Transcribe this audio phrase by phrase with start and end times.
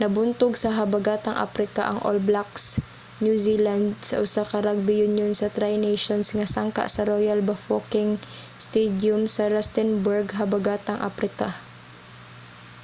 [0.00, 2.64] nabuntog sa habagatang aprika ang all blacks
[3.24, 8.12] new zealand sa usa ka rrugby union sa tri nations nga sangka sa royal bafokeng
[8.66, 11.48] stadium sa rustenburg habagatang aprika